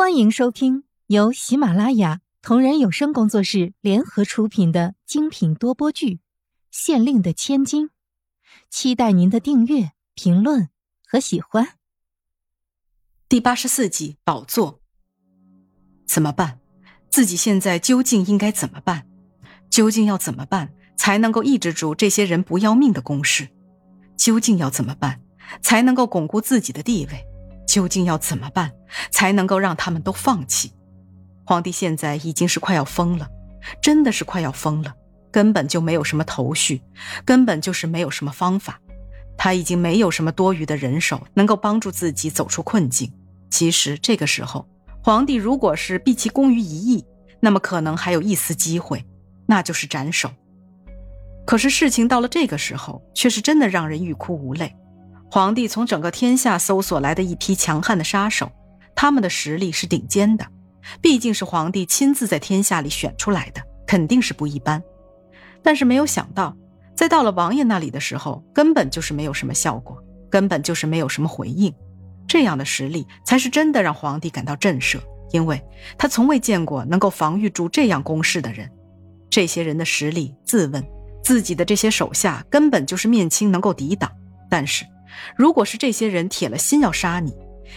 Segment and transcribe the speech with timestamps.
[0.00, 6.14] 欢迎收听由喜马拉雅同人有声工作室联合出品的精品多播剧
[6.70, 7.88] 《县令的千金》，
[8.70, 10.70] 期待您的订阅、评论
[11.06, 11.74] 和喜欢。
[13.28, 14.80] 第八十四集，宝座
[16.06, 16.60] 怎么办？
[17.10, 19.06] 自己现在究竟应该怎么办？
[19.68, 23.50] 究竟要怎么办才能够抑制住这些人不要命的攻势？
[24.16, 25.20] 究竟要怎么办
[25.60, 27.26] 才能够巩固自己的地位？
[27.70, 28.72] 究竟要怎么办
[29.12, 30.72] 才能够让他们都放弃？
[31.44, 33.28] 皇帝现在已经是快要疯了，
[33.80, 34.92] 真的是快要疯了，
[35.30, 36.82] 根本就没有什么头绪，
[37.24, 38.80] 根本就是没有什么方法。
[39.38, 43.12] 他已经没有什么多余的人手能够帮助自己走出困境。
[43.50, 44.68] 其实这个时候，
[45.00, 47.06] 皇帝如果是毕其功于一役，
[47.38, 49.04] 那么可能还有一丝机会，
[49.46, 50.28] 那就是斩首。
[51.46, 54.76] 可是事情到了这个时候，却是真的让人欲哭无泪。
[55.32, 58.50] 皇帝从整个天下搜索来的一批强悍的杀手，
[58.96, 60.44] 他们的实力是顶尖的，
[61.00, 64.82] 毕竟是皇帝亲自在天下里选出来的，肯定是不一般。
[65.62, 66.56] 但是没有想到，
[66.96, 71.72] 在到了王爷那里的时候，根本就是没有什么效果，根本就是没有什么回应。
[72.26, 74.98] 这样的实力才是真的让皇帝感到震慑，
[75.30, 75.62] 因为
[75.96, 78.68] 他从未见过能够防御住这样攻势的人。
[79.30, 80.84] 这些人的实力，自问
[81.22, 84.10] 自己的这些手下根本就是面青能够抵挡，
[84.50, 84.84] 但是。
[85.36, 87.34] 如果是这些人铁了心要杀你，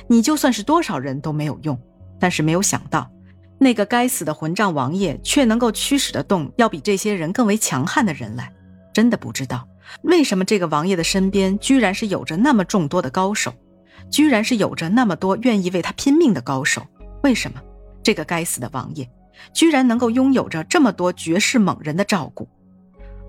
[0.07, 1.79] 你就算是多少人都没有用。
[2.19, 3.11] 但是没有想到，
[3.59, 8.51] 那个该死的混账王爷却能够驱使得动要比这些人更为强悍的人来。
[8.93, 9.67] 真的不知道
[10.03, 13.53] 为什么这个王爷的身边居然是有着那么众多的高手，
[14.09, 16.85] 居然是有着那么多愿意为他拼命的高手。
[17.23, 17.61] 为什么
[18.01, 19.09] 这个该死的王爷
[19.53, 22.47] 居然能够拥有着这么多绝世猛人的照顾？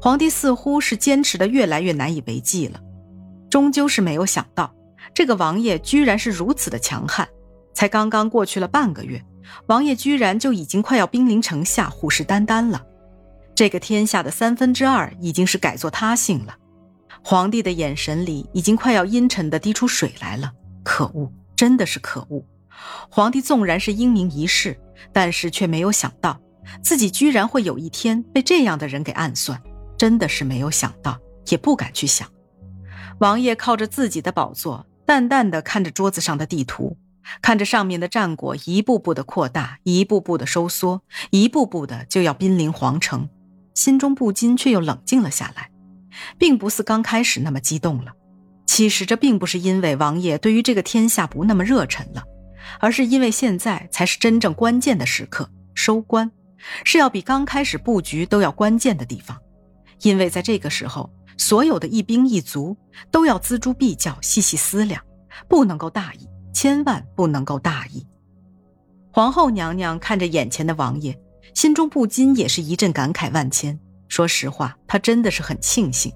[0.01, 2.81] 皇帝似乎是坚持的越来越难以为继了。
[3.55, 4.75] 终究是没有想到，
[5.15, 7.29] 这个王爷居然是如此的强悍。
[7.73, 9.25] 才刚刚过去了半个月，
[9.69, 12.85] 王爷居然就已经快要兵临城下，虎视眈眈了。
[13.55, 16.57] 这个天下的三分之二已经是改作他姓了。
[17.23, 20.51] 皇帝的眼神里已经快要阴沉的滴出水来了。
[20.83, 22.45] 可恶，真的是可恶！
[23.09, 24.77] 皇帝纵然是英明一世，
[25.13, 26.41] 但是却没有想到
[26.83, 29.63] 自己居然会有一天被这样的人给暗算，
[29.97, 31.17] 真的是没有想到，
[31.51, 32.29] 也不敢去想。
[33.19, 36.97] 王爷靠着自己的宝座，淡淡的看着桌子上的地图，
[37.41, 43.29] 看着上面的战果一步步的扩大，一步步的收缩，一步步的就要濒临皇城，
[43.75, 45.71] 心中不禁却又冷静了下来，
[46.39, 48.13] 并不似刚开始那么激动了。
[48.67, 52.25] 其实这并不是因为王爷对于这个天下不那么热忱了，
[52.81, 56.31] 而是因为现在才是真正关键的时刻，收官
[56.83, 59.39] 是要比刚开始布局都要关键的地方，
[60.03, 61.09] 因为在这个时候。
[61.37, 62.77] 所有的一兵一卒
[63.11, 65.03] 都要锱铢必较，细细思量，
[65.49, 68.07] 不能够大意，千万不能够大意。
[69.11, 71.19] 皇后娘娘看着眼前的王爷，
[71.55, 73.79] 心中不禁也是一阵感慨万千。
[74.09, 76.13] 说实话，她真的是很庆幸，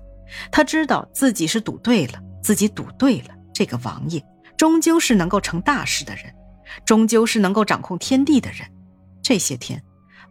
[0.51, 3.35] 她知道自己是赌对了，自己赌对了。
[3.53, 4.25] 这个王爷
[4.56, 6.33] 终究是能够成大事的人，
[6.85, 8.61] 终究是能够掌控天地的人。
[9.23, 9.83] 这些天，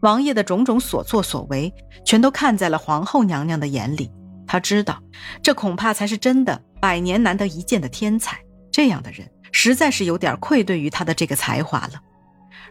[0.01, 1.73] 王爷的种种所作所为，
[2.05, 4.11] 全都看在了皇后娘娘的眼里。
[4.47, 5.03] 他知道，
[5.43, 8.39] 这恐怕才是真的百年难得一见的天才。
[8.71, 12.01] 这样的人实在是有点愧对于他的这个才华了。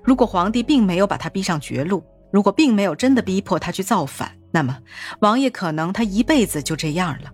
[0.03, 4.79] 如果皇帝并没有把他逼上绝路，如果并没有真的逼迫他去造反，那么
[5.21, 7.31] 王爷可能他一辈子就这样了。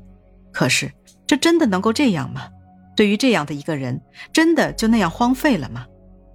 [0.52, 0.92] 可是，
[1.26, 2.48] 这真的能够这样吗？
[2.96, 4.00] 对于这样的一个人，
[4.32, 5.86] 真的就那样荒废了吗？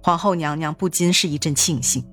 [0.02, 2.04] 皇后娘娘不禁是一阵庆幸，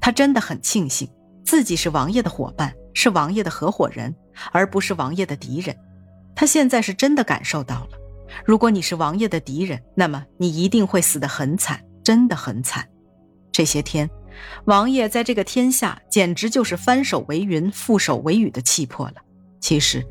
[0.00, 1.08] 她真的很庆幸
[1.46, 2.74] 自己是王爷的伙伴。
[2.98, 4.16] 是王爷的合伙人，
[4.52, 5.76] 而不是王爷的敌人。
[6.34, 7.98] 他现在是真的感受到了，
[8.42, 12.88] 如果你是王爷的敌人，那么你一定会死得很惨，真的很惨。
[13.52, 14.08] 这些天，
[14.64, 19.16] 王爷在这个天下简直就是翻手为云，覆手为雨的气魄了。
[19.60, 20.02] 其实，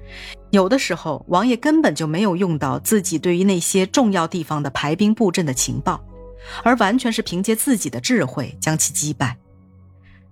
[0.51, 5.99] 有的时候王爷根本就没有用到自己对于那些重要地方的排兵布阵的情报，
[6.63, 9.35] 而完全是凭借自己的智慧将其击败。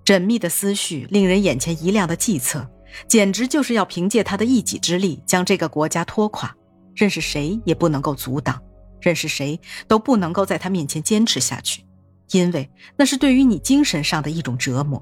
[0.05, 2.69] 缜密的思绪，令人眼前一亮的计策，
[3.07, 6.55] 简直就是要凭借他的一己之力将这个国家拖垮，
[6.95, 8.61] 任是谁也不能够阻挡，
[9.01, 11.85] 任是谁都不能够在他面前坚持下去，
[12.31, 15.01] 因为那是对于你精神上的一种折磨。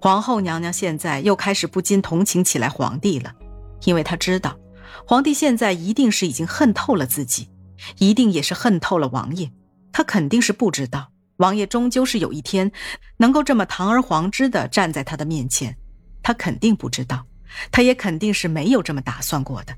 [0.00, 3.32] 皇后娘娘现在又开始不禁同情起来皇帝了，
[3.84, 4.56] 因为她知道，
[5.06, 7.48] 皇帝现在一定是已经恨透了自己，
[7.98, 9.50] 一定也是恨透了王爷，
[9.92, 11.10] 他肯定是不知道。
[11.38, 12.70] 王爷终究是有一天
[13.16, 15.76] 能够这么堂而皇之的站在他的面前，
[16.22, 17.26] 他肯定不知道，
[17.72, 19.74] 他也肯定是没有这么打算过的。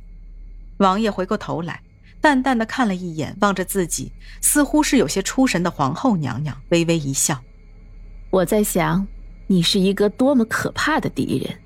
[0.79, 1.81] 王爷回过头来，
[2.21, 4.13] 淡淡的看了一眼，望着自己
[4.43, 7.41] 似乎是有些出神的皇后娘娘，微微一笑。
[8.31, 9.07] 我在想，
[9.47, 11.59] 你是一个多么可怕的敌人。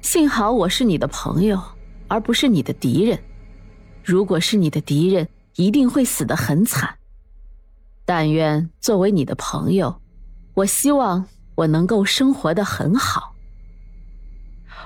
[0.00, 1.60] 幸好我是你的朋友，
[2.06, 3.18] 而不是你的敌人。
[4.02, 6.97] 如果是你的敌人，一定会死得很惨。
[8.08, 10.00] 但愿作为你的朋友，
[10.54, 13.34] 我希望我能够生活的很好。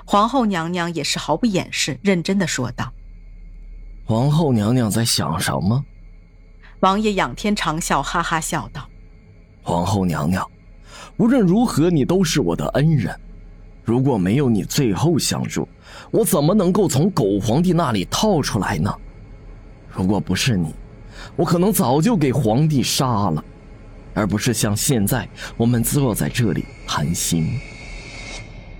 [0.03, 2.91] 皇后娘娘也是毫不掩饰，认真的说道。
[4.03, 5.85] 皇后娘娘在想什么？
[6.81, 8.89] 王爷仰天长笑，哈哈笑道
[9.63, 10.45] ：“皇后娘娘，
[11.15, 13.17] 无论如何，你都是我的恩人。
[13.85, 15.65] 如果没有你最后相助，
[16.11, 18.93] 我怎么能够从狗皇帝那里套出来呢？
[19.87, 20.75] 如果不是你，
[21.35, 23.43] 我可能早就给皇帝杀了，
[24.13, 25.27] 而不是像现在
[25.57, 27.59] 我们坐在这里谈心。”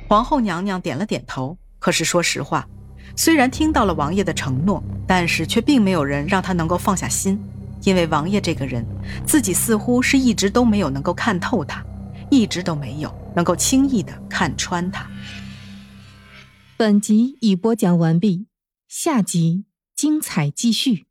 [0.07, 1.57] 皇后娘娘点了点头。
[1.79, 2.65] 可是说实话，
[3.13, 7.37] 虽然听到了王爷的承诺，但是却并没有人让她能够放下心，
[7.83, 8.85] 因为王爷这个人，
[9.25, 11.83] 自己似乎是一直都没有能够看透他，
[12.31, 15.05] 一直都没有能够轻易的看穿他。
[16.77, 18.47] 本集已播讲完毕，
[18.87, 21.05] 下集精彩继续。